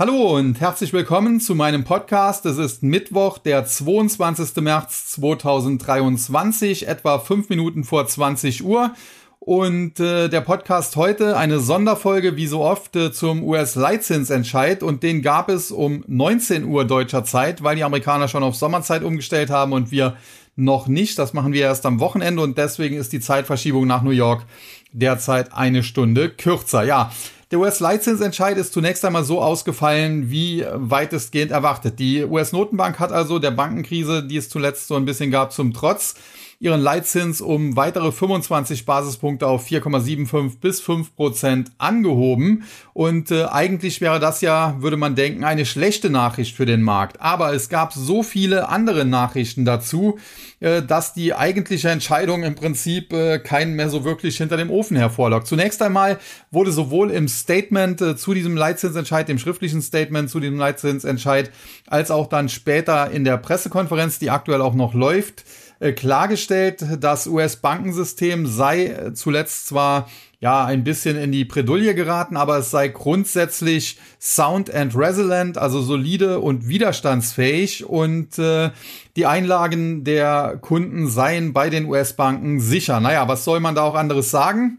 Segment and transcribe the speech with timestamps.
[0.00, 2.46] Hallo und herzlich willkommen zu meinem Podcast.
[2.46, 4.62] Es ist Mittwoch, der 22.
[4.62, 8.94] März 2023, etwa fünf Minuten vor 20 Uhr.
[9.40, 14.84] Und äh, der Podcast heute eine Sonderfolge, wie so oft, äh, zum US-Leitzinsentscheid.
[14.84, 19.02] Und den gab es um 19 Uhr deutscher Zeit, weil die Amerikaner schon auf Sommerzeit
[19.02, 20.16] umgestellt haben und wir
[20.54, 21.18] noch nicht.
[21.18, 24.44] Das machen wir erst am Wochenende und deswegen ist die Zeitverschiebung nach New York
[24.92, 26.84] derzeit eine Stunde kürzer.
[26.84, 27.10] Ja,
[27.50, 31.98] der US-Leitzinsentscheid ist zunächst einmal so ausgefallen, wie weitestgehend erwartet.
[31.98, 36.14] Die US-Notenbank hat also der Bankenkrise, die es zuletzt so ein bisschen gab, zum Trotz
[36.60, 42.64] ihren Leitzins um weitere 25 Basispunkte auf 4,75 bis 5 Prozent angehoben.
[42.94, 47.20] Und äh, eigentlich wäre das ja, würde man denken, eine schlechte Nachricht für den Markt.
[47.20, 50.18] Aber es gab so viele andere Nachrichten dazu,
[50.58, 54.96] äh, dass die eigentliche Entscheidung im Prinzip äh, keinen mehr so wirklich hinter dem Ofen
[54.96, 55.46] hervorlockt.
[55.46, 56.18] Zunächst einmal
[56.50, 61.52] wurde sowohl im Statement äh, zu diesem Leitzinsentscheid, dem schriftlichen Statement zu diesem Leitzinsentscheid,
[61.86, 65.44] als auch dann später in der Pressekonferenz, die aktuell auch noch läuft,
[65.80, 70.08] klargestellt, das US-Bankensystem sei äh, zuletzt zwar
[70.40, 75.80] ja ein bisschen in die Bredouille geraten, aber es sei grundsätzlich sound and resilient, also
[75.80, 78.70] solide und widerstandsfähig und äh,
[79.16, 83.00] die Einlagen der Kunden seien bei den US-Banken sicher.
[83.00, 84.78] Naja, was soll man da auch anderes sagen?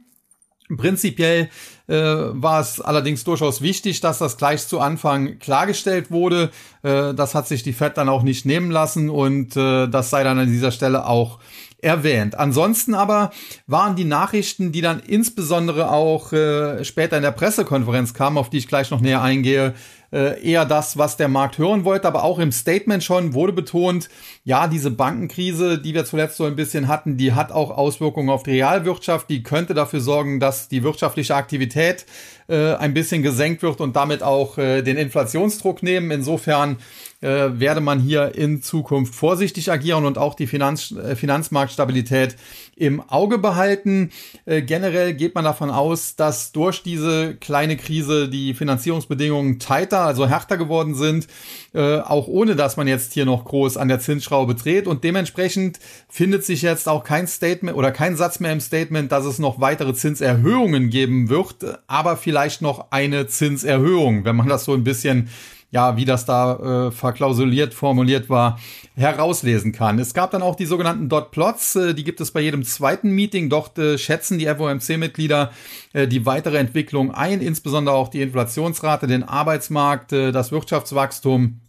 [0.77, 1.49] Prinzipiell
[1.89, 6.51] äh, war es allerdings durchaus wichtig, dass das gleich zu Anfang klargestellt wurde.
[6.83, 10.23] Äh, das hat sich die Fed dann auch nicht nehmen lassen und äh, das sei
[10.23, 11.39] dann an dieser Stelle auch
[11.81, 12.37] erwähnt.
[12.37, 13.31] Ansonsten aber
[13.67, 18.57] waren die Nachrichten, die dann insbesondere auch äh, später in der Pressekonferenz kamen, auf die
[18.57, 19.73] ich gleich noch näher eingehe,
[20.11, 22.07] äh, eher das, was der Markt hören wollte.
[22.07, 24.09] Aber auch im Statement schon wurde betont,
[24.43, 28.43] ja, diese Bankenkrise, die wir zuletzt so ein bisschen hatten, die hat auch Auswirkungen auf
[28.43, 29.29] die Realwirtschaft.
[29.29, 32.05] Die könnte dafür sorgen, dass die wirtschaftliche Aktivität
[32.47, 36.11] äh, ein bisschen gesenkt wird und damit auch äh, den Inflationsdruck nehmen.
[36.11, 36.77] Insofern
[37.21, 42.35] äh, werde man hier in Zukunft vorsichtig agieren und auch die Finanz, äh, Finanzmarktstabilität
[42.75, 44.11] im Auge behalten.
[44.45, 50.27] Äh, generell geht man davon aus, dass durch diese kleine Krise die Finanzierungsbedingungen tighter, also
[50.27, 51.27] härter geworden sind,
[51.73, 54.87] äh, auch ohne dass man jetzt hier noch groß an der Zinsschraube dreht.
[54.87, 59.25] Und dementsprechend findet sich jetzt auch kein Statement oder kein Satz mehr im Statement, dass
[59.25, 61.55] es noch weitere Zinserhöhungen geben wird,
[61.87, 65.29] aber vielleicht noch eine Zinserhöhung, wenn man das so ein bisschen
[65.71, 68.59] ja, wie das da äh, verklausuliert, formuliert war,
[68.95, 69.99] herauslesen kann.
[69.99, 73.11] Es gab dann auch die sogenannten Dot Plots, äh, die gibt es bei jedem zweiten
[73.11, 73.49] Meeting.
[73.49, 75.51] Dort äh, schätzen die FOMC-Mitglieder
[75.93, 81.59] äh, die weitere Entwicklung ein, insbesondere auch die Inflationsrate, den Arbeitsmarkt, äh, das Wirtschaftswachstum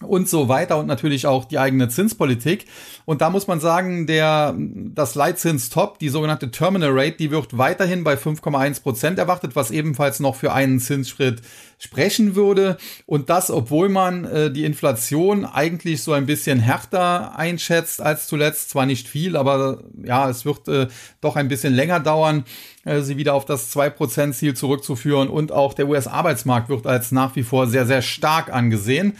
[0.00, 2.66] und so weiter und natürlich auch die eigene Zinspolitik.
[3.04, 8.04] Und da muss man sagen, der, das Leitzins-Top, die sogenannte Terminal Rate, die wird weiterhin
[8.04, 11.42] bei 5,1 Prozent erwartet, was ebenfalls noch für einen Zinsschritt
[11.78, 12.76] sprechen würde.
[13.06, 18.70] Und das, obwohl man äh, die Inflation eigentlich so ein bisschen härter einschätzt als zuletzt.
[18.70, 20.88] Zwar nicht viel, aber ja, es wird äh,
[21.20, 22.44] doch ein bisschen länger dauern,
[22.84, 25.28] äh, sie wieder auf das 2%-Ziel zurückzuführen.
[25.28, 29.16] Und auch der US-Arbeitsmarkt wird als nach wie vor sehr, sehr stark angesehen.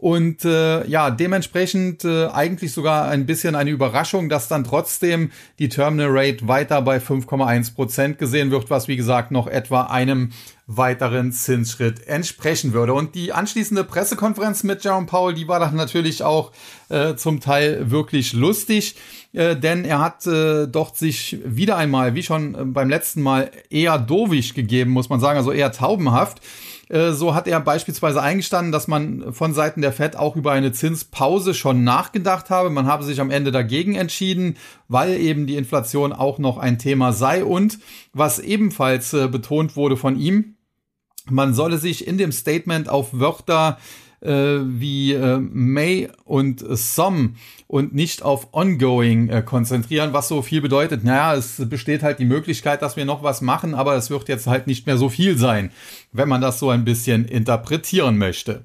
[0.00, 5.68] Und äh, ja, dementsprechend äh, eigentlich sogar ein bisschen eine Überraschung, dass dann trotzdem die
[5.68, 10.30] Terminal Rate weiter bei 5,1 Prozent gesehen wird, was wie gesagt noch etwa einem
[10.66, 12.94] weiteren Zinsschritt entsprechen würde.
[12.94, 16.52] Und die anschließende Pressekonferenz mit Jerome Powell, die war dann natürlich auch
[16.88, 18.96] äh, zum Teil wirklich lustig,
[19.34, 23.50] äh, denn er hat äh, doch sich wieder einmal, wie schon äh, beim letzten Mal,
[23.68, 26.40] eher dovisch gegeben, muss man sagen, also eher taubenhaft.
[26.90, 30.72] Äh, so hat er beispielsweise eingestanden, dass man von Seiten der Fed auch über eine
[30.72, 32.68] Zinspause schon nachgedacht habe.
[32.68, 34.56] Man habe sich am Ende dagegen entschieden,
[34.88, 37.44] weil eben die Inflation auch noch ein Thema sei.
[37.44, 37.78] Und
[38.12, 40.56] was ebenfalls äh, betont wurde von ihm,
[41.28, 47.30] man solle sich in dem Statement auf Wörter äh, wie äh, May und Some
[47.66, 51.04] und nicht auf Ongoing äh, konzentrieren, was so viel bedeutet.
[51.04, 54.46] Naja, es besteht halt die Möglichkeit, dass wir noch was machen, aber es wird jetzt
[54.46, 55.70] halt nicht mehr so viel sein,
[56.12, 58.62] wenn man das so ein bisschen interpretieren möchte.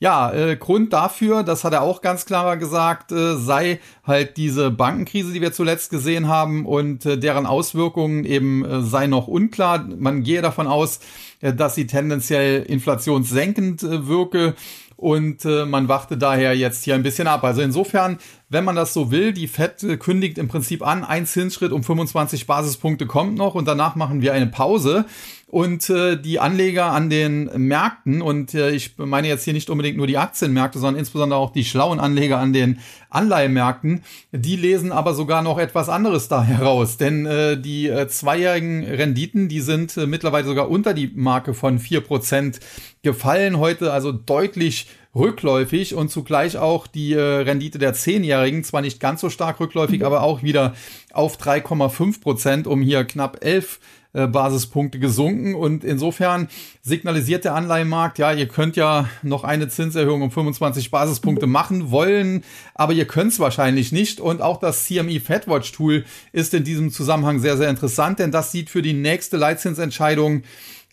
[0.00, 4.70] Ja, äh, Grund dafür, das hat er auch ganz klar gesagt, äh, sei halt diese
[4.70, 9.86] Bankenkrise, die wir zuletzt gesehen haben und äh, deren Auswirkungen eben äh, sei noch unklar.
[9.96, 11.00] Man gehe davon aus,
[11.40, 14.54] äh, dass sie tendenziell inflationssenkend äh, wirke
[14.96, 17.44] und äh, man wachte daher jetzt hier ein bisschen ab.
[17.44, 18.18] Also insofern,
[18.54, 22.46] wenn man das so will, die Fed kündigt im Prinzip an, ein Zinsschritt um 25
[22.46, 25.06] Basispunkte kommt noch und danach machen wir eine Pause.
[25.48, 29.96] Und äh, die Anleger an den Märkten, und äh, ich meine jetzt hier nicht unbedingt
[29.96, 32.78] nur die Aktienmärkte, sondern insbesondere auch die schlauen Anleger an den
[33.10, 34.02] Anleihemärkten,
[34.32, 36.96] die lesen aber sogar noch etwas anderes da heraus.
[36.96, 41.78] Denn äh, die äh, zweijährigen Renditen, die sind äh, mittlerweile sogar unter die Marke von
[41.78, 42.58] vier Prozent
[43.02, 43.58] gefallen.
[43.58, 49.20] Heute also deutlich rückläufig und zugleich auch die äh, Rendite der Zehnjährigen, zwar nicht ganz
[49.20, 50.74] so stark rückläufig, aber auch wieder
[51.12, 53.78] auf 3,5 Prozent, um hier knapp 11
[54.14, 55.54] äh, Basispunkte gesunken.
[55.54, 56.48] Und insofern
[56.82, 62.44] signalisiert der Anleihenmarkt, ja, ihr könnt ja noch eine Zinserhöhung um 25 Basispunkte machen wollen,
[62.74, 64.20] aber ihr könnt es wahrscheinlich nicht.
[64.20, 68.52] Und auch das CME Fedwatch Tool ist in diesem Zusammenhang sehr, sehr interessant, denn das
[68.52, 70.42] sieht für die nächste Leitzinsentscheidung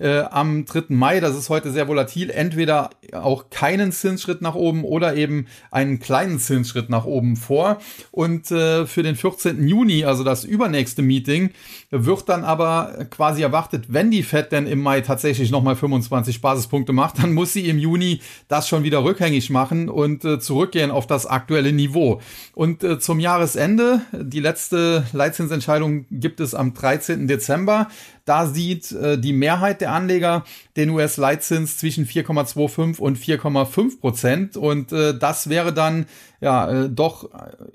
[0.01, 0.86] äh, am 3.
[0.89, 6.00] Mai, das ist heute sehr volatil, entweder auch keinen Zinsschritt nach oben oder eben einen
[6.00, 7.77] kleinen Zinsschritt nach oben vor.
[8.09, 9.68] Und äh, für den 14.
[9.68, 11.51] Juni, also das übernächste Meeting,
[11.92, 16.94] wird dann aber quasi erwartet, wenn die Fed denn im Mai tatsächlich nochmal 25 Basispunkte
[16.94, 21.06] macht, dann muss sie im Juni das schon wieder rückgängig machen und äh, zurückgehen auf
[21.06, 22.21] das aktuelle Niveau.
[22.56, 27.27] Und äh, zum Jahresende, die letzte Leitzinsentscheidung gibt es am 13.
[27.27, 27.88] Dezember.
[28.26, 30.44] Da sieht äh, die Mehrheit der Anleger
[30.78, 34.58] den US-Leitzins zwischen 4,25 und 4,5 Prozent.
[34.58, 36.06] Und äh, das wäre dann
[36.40, 37.30] ja äh, doch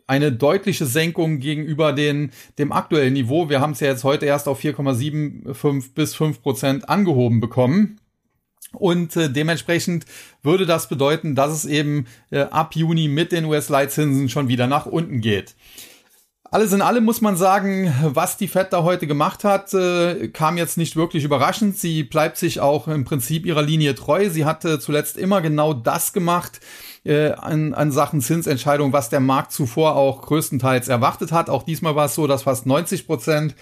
[0.07, 3.49] eine deutliche Senkung gegenüber den, dem aktuellen Niveau.
[3.49, 7.99] Wir haben es ja jetzt heute erst auf 4,75 bis 5 Prozent angehoben bekommen.
[8.73, 10.05] Und äh, dementsprechend
[10.43, 14.87] würde das bedeuten, dass es eben äh, ab Juni mit den US-Leitzinsen schon wieder nach
[14.87, 15.55] unten geht.
[16.57, 20.57] Alles in allem muss man sagen, was die Fed da heute gemacht hat, äh, kam
[20.57, 21.77] jetzt nicht wirklich überraschend.
[21.77, 24.31] Sie bleibt sich auch im Prinzip ihrer Linie treu.
[24.31, 26.61] Sie hatte zuletzt immer genau das gemacht,
[27.07, 31.49] äh, an, an Sachen Zinsentscheidung, was der Markt zuvor auch größtenteils erwartet hat.
[31.49, 33.55] Auch diesmal war es so, dass fast 90 Prozent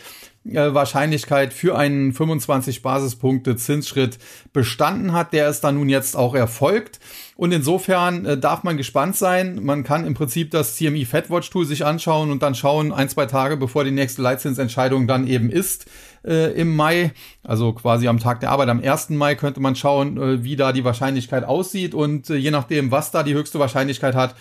[0.46, 4.18] äh, Wahrscheinlichkeit für einen 25 Basispunkte Zinsschritt
[4.52, 5.32] bestanden hat.
[5.32, 7.00] Der ist dann nun jetzt auch erfolgt.
[7.36, 9.60] Und insofern äh, darf man gespannt sein.
[9.62, 13.26] Man kann im Prinzip das CME Fedwatch Tool sich anschauen und dann schauen, ein, zwei
[13.26, 15.86] Tage bevor die nächste Leitzinsentscheidung dann eben ist
[16.24, 17.12] äh, im Mai,
[17.42, 19.10] also quasi am Tag der Arbeit, am 1.
[19.10, 23.10] Mai könnte man schauen, äh, wie da die Wahrscheinlichkeit aussieht und äh, je nachdem, was
[23.10, 24.34] da die höchste Wahrscheinlichkeit hat,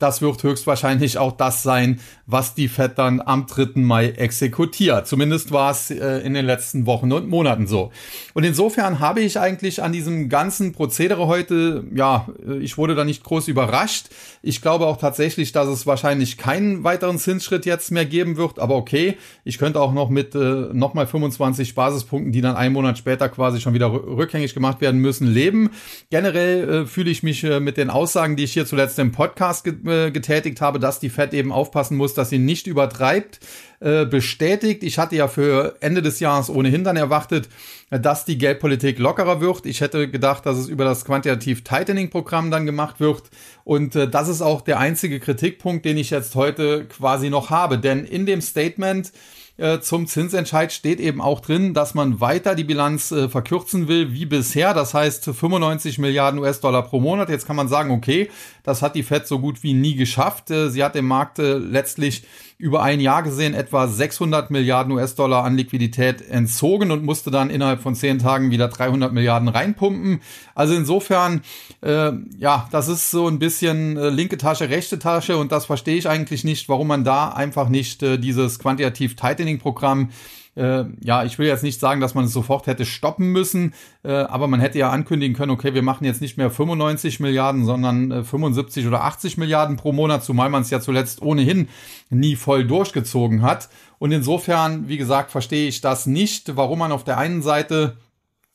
[0.00, 3.72] das wird höchstwahrscheinlich auch das sein, was die Fed dann am 3.
[3.74, 5.06] Mai exekutiert.
[5.06, 7.92] Zumindest war es äh, in den letzten Wochen und Monaten so.
[8.32, 13.04] Und insofern habe ich eigentlich an diesem ganzen Prozedere heute, ja, äh, ich wurde da
[13.04, 14.06] nicht groß überrascht.
[14.42, 18.58] Ich glaube auch tatsächlich, dass es wahrscheinlich keinen weiteren Zinsschritt jetzt mehr geben wird.
[18.58, 20.38] Aber okay, ich könnte auch noch mit äh,
[20.72, 25.26] nochmal 25 Basispunkten, die dann einen Monat später quasi schon wieder rückgängig gemacht werden müssen,
[25.26, 25.70] leben.
[26.08, 29.66] Generell äh, fühle ich mich äh, mit den Aussagen, die ich hier zuletzt im Podcast
[29.66, 33.40] äh, getätigt habe, dass die Fed eben aufpassen muss, dass sie nicht übertreibt,
[33.80, 34.82] äh, bestätigt.
[34.82, 37.48] Ich hatte ja für Ende des Jahres ohnehin dann erwartet,
[37.90, 39.66] dass die Geldpolitik lockerer wird.
[39.66, 43.24] Ich hätte gedacht, dass es über das Quantitative Tightening Programm dann gemacht wird.
[43.64, 47.78] Und äh, das ist auch der einzige Kritikpunkt, den ich jetzt heute quasi noch habe.
[47.78, 49.12] Denn in dem Statement
[49.60, 54.12] äh, zum Zinsentscheid steht eben auch drin, dass man weiter die Bilanz äh, verkürzen will
[54.12, 54.74] wie bisher.
[54.74, 57.28] Das heißt 95 Milliarden US-Dollar pro Monat.
[57.28, 58.30] Jetzt kann man sagen, okay,
[58.62, 60.50] das hat die Fed so gut wie nie geschafft.
[60.50, 62.24] Äh, sie hat dem Markt äh, letztlich
[62.60, 67.80] über ein Jahr gesehen etwa 600 Milliarden US-Dollar an Liquidität entzogen und musste dann innerhalb
[67.80, 70.20] von zehn Tagen wieder 300 Milliarden reinpumpen.
[70.54, 71.40] Also insofern,
[71.82, 75.96] äh, ja, das ist so ein bisschen äh, linke Tasche, rechte Tasche und das verstehe
[75.96, 80.10] ich eigentlich nicht, warum man da einfach nicht äh, dieses Quantitativ Tightening Programm
[80.56, 84.12] äh, ja, ich will jetzt nicht sagen, dass man es sofort hätte stoppen müssen, äh,
[84.12, 88.10] aber man hätte ja ankündigen können, okay, wir machen jetzt nicht mehr 95 Milliarden, sondern
[88.10, 91.68] äh, 75 oder 80 Milliarden pro Monat, zumal man es ja zuletzt ohnehin
[92.10, 93.68] nie voll durchgezogen hat.
[93.98, 97.96] Und insofern, wie gesagt, verstehe ich das nicht, warum man auf der einen Seite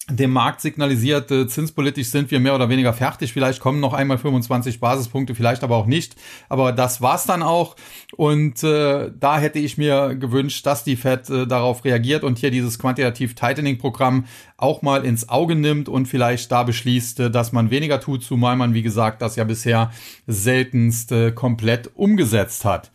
[0.10, 3.34] dem Markt signalisiert, äh, zinspolitisch sind wir mehr oder weniger fertig.
[3.34, 6.16] Vielleicht kommen noch einmal 25 Basispunkte, vielleicht aber auch nicht.
[6.48, 7.76] Aber das war's dann auch.
[8.16, 12.52] Und äh, da hätte ich mir gewünscht, dass die Fed äh, darauf reagiert und hier
[12.52, 14.26] dieses Quantitativ Tightening Programm
[14.58, 18.56] auch mal ins Auge nimmt und vielleicht da beschließt, äh, dass man weniger tut, zumal
[18.56, 19.92] man, wie gesagt, das ja bisher
[20.28, 22.92] seltenst äh, komplett umgesetzt hat.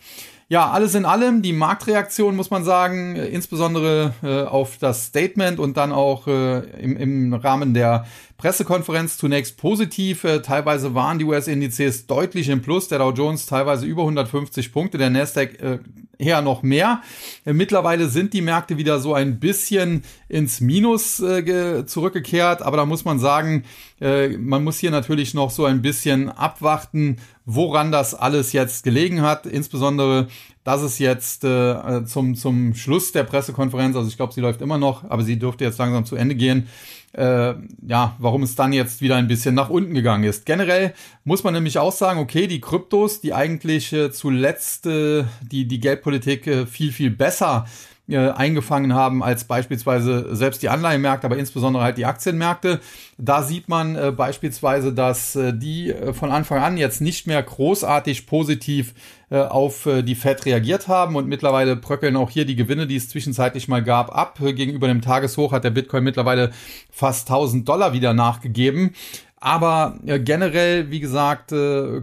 [0.53, 5.61] Ja, alles in allem, die Marktreaktion muss man sagen, äh, insbesondere äh, auf das Statement
[5.61, 8.05] und dann auch äh, im, im Rahmen der
[8.37, 10.25] Pressekonferenz zunächst positiv.
[10.25, 14.99] Äh, teilweise waren die US-Indizes deutlich im Plus, der Dow Jones teilweise über 150 Punkte,
[14.99, 15.79] der Nasdaq äh,
[16.21, 17.03] eher noch mehr.
[17.45, 22.63] Äh, mittlerweile sind die Märkte wieder so ein bisschen ins Minus äh, zurückgekehrt.
[22.63, 23.65] Aber da muss man sagen,
[24.01, 27.19] äh, man muss hier natürlich noch so ein bisschen abwarten,
[27.55, 29.47] woran das alles jetzt gelegen hat.
[29.47, 30.29] Insbesondere,
[30.63, 34.79] dass es jetzt äh, zum, zum Schluss der Pressekonferenz, also ich glaube, sie läuft immer
[34.79, 36.69] noch, aber sie dürfte jetzt langsam zu Ende gehen,
[37.13, 37.55] äh,
[37.87, 40.47] ja, warum es dann jetzt wieder ein bisschen nach unten gegangen ist.
[40.47, 45.67] Generell muss man nämlich auch sagen, okay, die Kryptos, die eigentlich äh, zuletzt äh, die,
[45.67, 47.67] die Geldpolitik äh, viel, viel besser
[48.11, 52.81] äh, eingefangen haben als beispielsweise selbst die Anleihenmärkte, aber insbesondere halt die Aktienmärkte.
[53.19, 57.43] Da sieht man äh, beispielsweise, dass äh, die äh, von Anfang an jetzt nicht mehr
[57.43, 58.95] großartig positiv
[59.31, 62.97] äh, auf äh, die Fed reagiert haben und mittlerweile bröckeln auch hier die Gewinne, die
[62.97, 64.39] es zwischenzeitlich mal gab, ab.
[64.41, 66.51] Gegenüber dem Tageshoch hat der Bitcoin mittlerweile
[66.91, 68.95] fast 1000 Dollar wieder nachgegeben.
[69.43, 71.55] Aber generell, wie gesagt,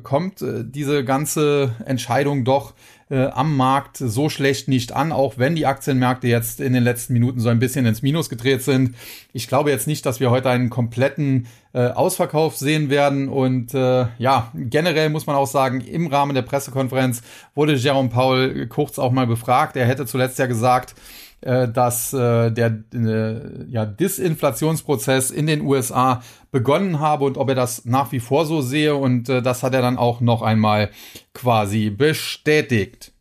[0.02, 2.74] kommt diese ganze Entscheidung doch
[3.10, 7.14] äh, am Markt so schlecht nicht an, auch wenn die Aktienmärkte jetzt in den letzten
[7.14, 8.96] Minuten so ein bisschen ins Minus gedreht sind.
[9.34, 13.30] Ich glaube jetzt nicht, dass wir heute einen kompletten äh, Ausverkauf sehen werden.
[13.30, 17.22] Und äh, ja, generell muss man auch sagen, im Rahmen der Pressekonferenz
[17.56, 19.78] wurde Jerome Paul kurz auch mal befragt.
[19.78, 20.96] Er hätte zuletzt ja gesagt,
[21.42, 27.86] dass äh, der äh, ja, Disinflationsprozess in den USA begonnen habe und ob er das
[27.86, 28.96] nach wie vor so sehe.
[28.96, 30.90] Und äh, das hat er dann auch noch einmal
[31.34, 33.14] quasi bestätigt.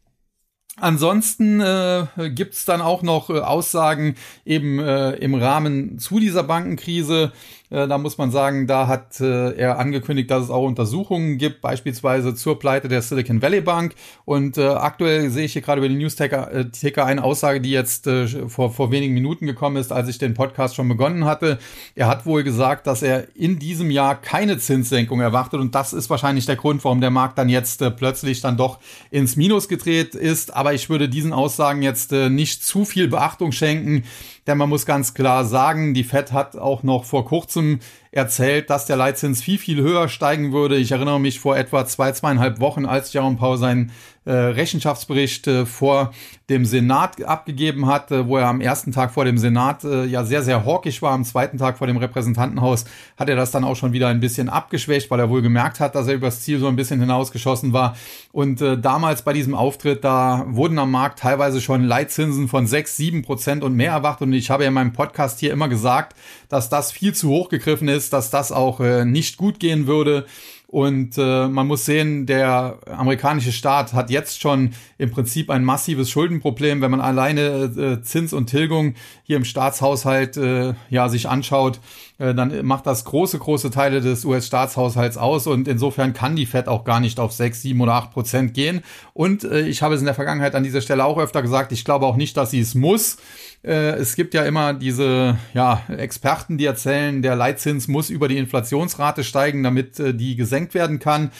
[0.78, 4.14] Ansonsten äh, gibt dann auch noch äh, Aussagen
[4.44, 7.32] eben äh, im Rahmen zu dieser Bankenkrise.
[7.70, 11.60] Äh, da muss man sagen, da hat äh, er angekündigt, dass es auch Untersuchungen gibt,
[11.60, 13.94] beispielsweise zur Pleite der Silicon Valley Bank.
[14.24, 18.06] Und äh, aktuell sehe ich hier gerade über die News-Ticker äh, eine Aussage, die jetzt
[18.06, 21.58] äh, vor, vor wenigen Minuten gekommen ist, als ich den Podcast schon begonnen hatte.
[21.94, 25.60] Er hat wohl gesagt, dass er in diesem Jahr keine Zinssenkung erwartet.
[25.60, 28.78] Und das ist wahrscheinlich der Grund, warum der Markt dann jetzt äh, plötzlich dann doch
[29.10, 30.54] ins Minus gedreht ist.
[30.54, 34.04] Aber ich würde diesen Aussagen jetzt äh, nicht zu viel Beachtung schenken.
[34.46, 37.80] Denn man muss ganz klar sagen, die Fed hat auch noch vor kurzem
[38.12, 40.76] erzählt, dass der Leitzins viel, viel höher steigen würde.
[40.76, 43.92] Ich erinnere mich vor etwa zwei, zweieinhalb Wochen, als Jerome Powell seinen
[44.26, 46.12] äh, Rechenschaftsbericht äh, vor
[46.50, 50.24] dem Senat abgegeben hat, äh, wo er am ersten Tag vor dem Senat äh, ja
[50.24, 51.12] sehr, sehr hawkisch war.
[51.12, 52.84] Am zweiten Tag vor dem Repräsentantenhaus
[53.16, 55.94] hat er das dann auch schon wieder ein bisschen abgeschwächt, weil er wohl gemerkt hat,
[55.94, 57.96] dass er übers Ziel so ein bisschen hinausgeschossen war.
[58.32, 62.96] Und äh, damals bei diesem Auftritt, da wurden am Markt teilweise schon Leitzinsen von sechs,
[62.96, 64.26] sieben Prozent und mehr erwartet.
[64.26, 66.16] Und ich habe ja in meinem Podcast hier immer gesagt,
[66.48, 70.26] dass das viel zu hoch gegriffen ist, dass das auch äh, nicht gut gehen würde.
[70.68, 76.10] Und äh, man muss sehen, der amerikanische Staat hat jetzt schon im Prinzip ein massives
[76.10, 81.80] Schuldenproblem, wenn man alleine äh, Zins und Tilgung hier im Staatshaushalt äh, ja sich anschaut
[82.18, 86.66] äh, dann macht das große, große Teile des US-Staatshaushalts aus und insofern kann die Fed
[86.66, 88.82] auch gar nicht auf 6, 7 oder 8 Prozent gehen.
[89.12, 91.84] Und äh, ich habe es in der Vergangenheit an dieser Stelle auch öfter gesagt, ich
[91.84, 93.18] glaube auch nicht, dass sie es muss.
[93.66, 98.38] Äh, es gibt ja immer diese ja, Experten, die erzählen, der Leitzins muss über die
[98.38, 101.32] Inflationsrate steigen, damit äh, die gesenkt werden kann.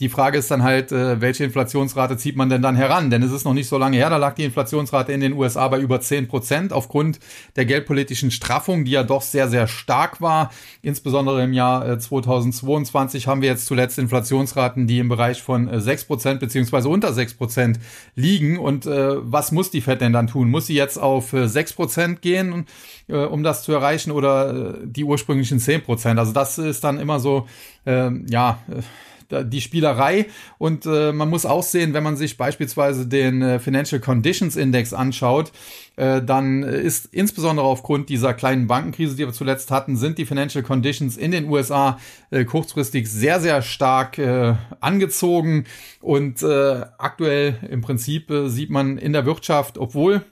[0.00, 3.10] Die Frage ist dann halt, äh, welche Inflationsrate zieht man denn dann heran?
[3.10, 5.68] Denn es ist noch nicht so lange her, da lag die Inflationsrate in den USA
[5.68, 7.20] bei über 10 Prozent aufgrund
[7.56, 10.50] der geldpolitischen Straffung, die ja doch sehr, sehr stark war.
[10.80, 15.82] Insbesondere im Jahr äh, 2022 haben wir jetzt zuletzt Inflationsraten, die im Bereich von äh,
[15.82, 17.78] 6 Prozent beziehungsweise unter 6 Prozent
[18.14, 18.58] liegen.
[18.58, 20.48] Und äh, was muss die Fed denn dann tun?
[20.48, 22.64] Muss sie jetzt auf äh, 6 Prozent gehen,
[23.08, 26.18] äh, um das zu erreichen oder äh, die ursprünglichen 10 Prozent?
[26.18, 27.46] Also das ist dann immer so,
[27.84, 28.80] äh, ja, äh,
[29.32, 30.26] die Spielerei.
[30.58, 34.92] Und äh, man muss auch sehen, wenn man sich beispielsweise den äh, Financial Conditions Index
[34.92, 35.52] anschaut,
[35.96, 40.64] äh, dann ist insbesondere aufgrund dieser kleinen Bankenkrise, die wir zuletzt hatten, sind die Financial
[40.64, 41.98] Conditions in den USA
[42.30, 45.64] äh, kurzfristig sehr, sehr stark äh, angezogen.
[46.00, 50.24] Und äh, aktuell im Prinzip äh, sieht man in der Wirtschaft, obwohl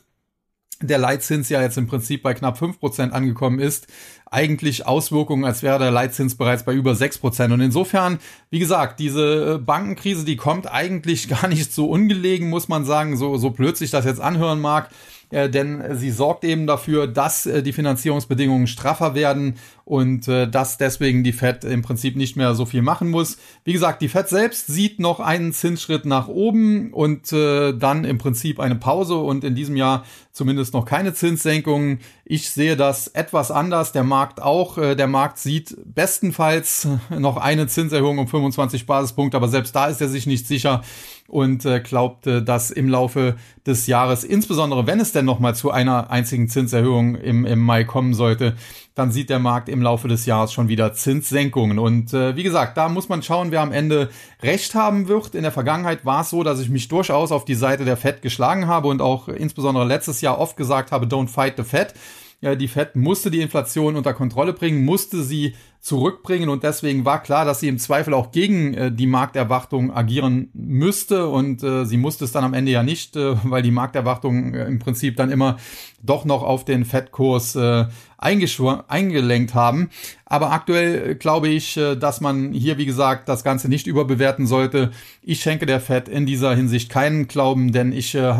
[0.80, 3.88] der Leitzins ja jetzt im Prinzip bei knapp fünf Prozent angekommen ist,
[4.30, 7.52] eigentlich Auswirkungen, als wäre der Leitzins bereits bei über sechs Prozent.
[7.52, 8.18] Und insofern,
[8.50, 13.16] wie gesagt, diese äh, Bankenkrise, die kommt eigentlich gar nicht so ungelegen, muss man sagen,
[13.16, 14.90] so, so blöd sich das jetzt anhören mag.
[15.30, 20.78] Äh, denn sie sorgt eben dafür, dass äh, die Finanzierungsbedingungen straffer werden und äh, dass
[20.78, 23.36] deswegen die Fed im Prinzip nicht mehr so viel machen muss.
[23.64, 28.60] Wie gesagt, die Fed selbst sieht noch einen Zinsschritt nach oben und dann im Prinzip
[28.60, 32.00] eine Pause und in diesem Jahr zumindest noch keine Zinssenkungen.
[32.24, 34.76] Ich sehe das etwas anders, der Markt auch.
[34.76, 40.08] Der Markt sieht bestenfalls noch eine Zinserhöhung um 25 Basispunkte, aber selbst da ist er
[40.08, 40.82] sich nicht sicher
[41.28, 45.70] und äh, glaubt, äh, dass im Laufe des Jahres, insbesondere wenn es denn nochmal zu
[45.70, 48.56] einer einzigen Zinserhöhung im, im Mai kommen sollte,
[48.94, 51.78] dann sieht der Markt im Laufe des Jahres schon wieder Zinssenkungen.
[51.78, 54.08] Und äh, wie gesagt, da muss man schauen, wer am Ende
[54.42, 55.34] recht haben wird.
[55.34, 58.22] In der Vergangenheit war es so, dass ich mich durchaus auf die Seite der Fed
[58.22, 61.92] geschlagen habe und auch insbesondere letztes Jahr oft gesagt habe, don't fight the Fed.
[62.40, 66.48] Ja, die Fed musste die Inflation unter Kontrolle bringen, musste sie zurückbringen.
[66.48, 71.28] Und deswegen war klar, dass sie im Zweifel auch gegen äh, die Markterwartung agieren müsste.
[71.28, 74.66] Und äh, sie musste es dann am Ende ja nicht, äh, weil die Markterwartung äh,
[74.66, 75.56] im Prinzip dann immer
[76.02, 77.86] doch noch auf den Fed-Kurs äh,
[78.18, 79.90] eingelenkt haben.
[80.30, 84.46] Aber aktuell äh, glaube ich, äh, dass man hier, wie gesagt, das Ganze nicht überbewerten
[84.46, 84.90] sollte.
[85.22, 88.34] Ich schenke der Fed in dieser Hinsicht keinen Glauben, denn ich äh,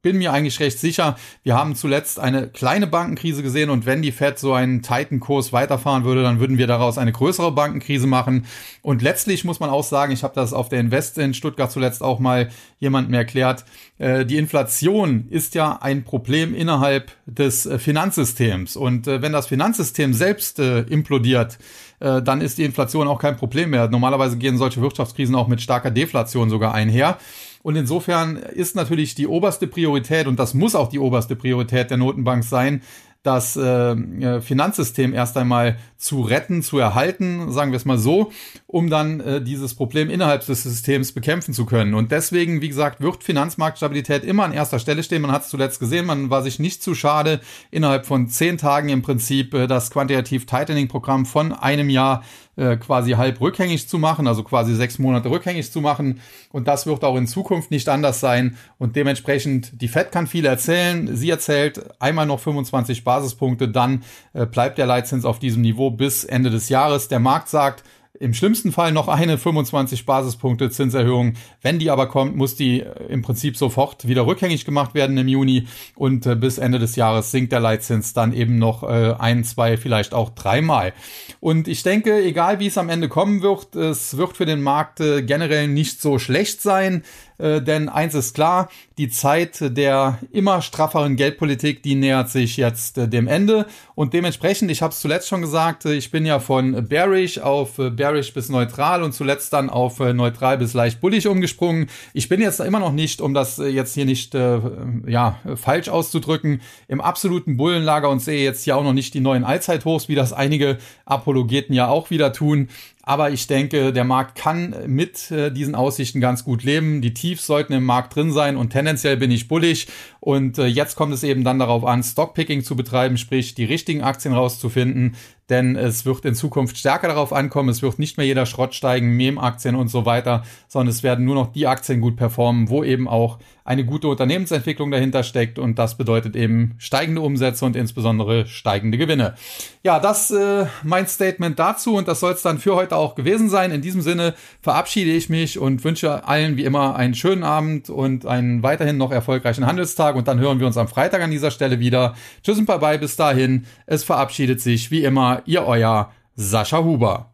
[0.00, 4.12] bin mir eigentlich recht sicher, wir haben zuletzt eine kleine Bankenkrise gesehen und wenn die
[4.12, 8.46] Fed so einen Titan-Kurs weiterfahren würde, dann würden wir daraus eine größere Bankenkrise machen.
[8.82, 12.02] Und letztlich muss man auch sagen, ich habe das auf der Invest in Stuttgart zuletzt
[12.02, 13.64] auch mal jemandem erklärt,
[13.98, 18.76] die Inflation ist ja ein Problem innerhalb des Finanzsystems.
[18.84, 21.58] Und wenn das Finanzsystem selbst implodiert,
[22.00, 23.88] äh, dann ist die Inflation auch kein Problem mehr.
[23.88, 27.18] Normalerweise gehen solche Wirtschaftskrisen auch mit starker Deflation sogar einher.
[27.62, 31.96] Und insofern ist natürlich die oberste Priorität, und das muss auch die oberste Priorität der
[31.96, 32.82] Notenbank sein,
[33.24, 38.30] das äh, Finanzsystem erst einmal zu retten, zu erhalten, sagen wir es mal so,
[38.66, 41.94] um dann äh, dieses Problem innerhalb des Systems bekämpfen zu können.
[41.94, 45.22] Und deswegen, wie gesagt, wird Finanzmarktstabilität immer an erster Stelle stehen.
[45.22, 47.40] Man hat es zuletzt gesehen, man war sich nicht zu schade,
[47.70, 52.22] innerhalb von zehn Tagen im Prinzip äh, das Quantitative Tightening Programm von einem Jahr
[52.56, 56.20] äh, quasi halb rückgängig zu machen, also quasi sechs Monate rückgängig zu machen.
[56.50, 58.56] Und das wird auch in Zukunft nicht anders sein.
[58.78, 61.16] Und dementsprechend, die Fed kann viel erzählen.
[61.16, 66.24] Sie erzählt einmal noch 25 Basispunkte, dann äh, bleibt der Leitzins auf diesem Niveau bis
[66.24, 67.08] Ende des Jahres.
[67.08, 67.84] Der Markt sagt,
[68.20, 71.34] im schlimmsten Fall noch eine 25 Basispunkte Zinserhöhung.
[71.62, 75.26] Wenn die aber kommt, muss die äh, im Prinzip sofort wieder rückgängig gemacht werden im
[75.26, 75.66] Juni
[75.96, 79.76] und äh, bis Ende des Jahres sinkt der Leitzins dann eben noch äh, ein, zwei,
[79.76, 80.92] vielleicht auch dreimal.
[81.40, 85.00] Und ich denke, egal wie es am Ende kommen wird, es wird für den Markt
[85.00, 87.02] äh, generell nicht so schlecht sein.
[87.38, 92.98] Äh, denn eins ist klar, die Zeit der immer strafferen Geldpolitik, die nähert sich jetzt
[92.98, 93.66] äh, dem Ende.
[93.94, 97.78] Und dementsprechend, ich habe es zuletzt schon gesagt, äh, ich bin ja von bearish auf
[97.78, 101.88] äh, bearish bis neutral und zuletzt dann auf neutral bis leicht bullig umgesprungen.
[102.12, 107.00] Ich bin jetzt immer noch nicht, um das jetzt hier nicht ja, falsch auszudrücken, im
[107.00, 110.78] absoluten Bullenlager und sehe jetzt hier auch noch nicht die neuen Allzeithochs, wie das einige
[111.04, 112.68] Apologeten ja auch wieder tun.
[113.06, 117.02] Aber ich denke, der Markt kann mit äh, diesen Aussichten ganz gut leben.
[117.02, 119.88] Die Tiefs sollten im Markt drin sein und tendenziell bin ich bullig.
[120.20, 124.02] Und äh, jetzt kommt es eben dann darauf an, Stockpicking zu betreiben, sprich die richtigen
[124.02, 125.16] Aktien rauszufinden,
[125.50, 127.68] denn es wird in Zukunft stärker darauf ankommen.
[127.68, 131.34] Es wird nicht mehr jeder Schrott steigen, Mem-Aktien und so weiter, sondern es werden nur
[131.34, 135.96] noch die Aktien gut performen, wo eben auch eine gute Unternehmensentwicklung dahinter steckt und das
[135.96, 139.36] bedeutet eben steigende Umsätze und insbesondere steigende Gewinne.
[139.82, 143.48] Ja, das äh, mein Statement dazu und das soll es dann für heute auch gewesen
[143.48, 143.70] sein.
[143.70, 148.26] In diesem Sinne verabschiede ich mich und wünsche allen wie immer einen schönen Abend und
[148.26, 151.80] einen weiterhin noch erfolgreichen Handelstag und dann hören wir uns am Freitag an dieser Stelle
[151.80, 152.14] wieder.
[152.42, 153.64] Tschüss und bye bye bis dahin.
[153.86, 157.30] Es verabschiedet sich wie immer ihr euer Sascha Huber.